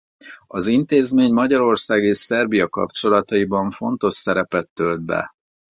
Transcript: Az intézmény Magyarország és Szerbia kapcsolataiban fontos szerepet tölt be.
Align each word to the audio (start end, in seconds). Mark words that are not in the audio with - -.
Az 0.47 0.67
intézmény 0.67 1.33
Magyarország 1.33 2.03
és 2.03 2.17
Szerbia 2.17 2.69
kapcsolataiban 2.69 3.69
fontos 3.71 4.13
szerepet 4.13 4.69
tölt 4.73 5.01
be. 5.01 5.31